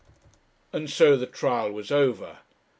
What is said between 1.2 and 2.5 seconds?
trial was over.